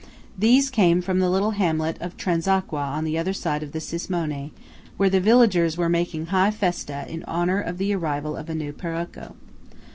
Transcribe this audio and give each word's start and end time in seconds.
These 0.35 0.71
came 0.71 0.99
from 1.03 1.19
the 1.19 1.29
little 1.29 1.51
hamlet 1.51 1.97
of 2.01 2.17
Transacqua 2.17 2.79
on 2.81 3.03
the 3.03 3.19
other 3.19 3.33
side 3.33 3.61
of 3.61 3.71
the 3.71 3.77
Cismone, 3.77 4.49
where 4.97 5.11
the 5.11 5.19
villagers 5.19 5.77
were 5.77 5.89
making 5.89 6.25
high 6.25 6.49
festa 6.49 7.05
in 7.07 7.23
honour 7.25 7.61
of 7.61 7.77
the 7.77 7.93
arrival 7.93 8.35
of 8.35 8.49
a 8.49 8.55
new 8.55 8.73
Paroco. 8.73 9.35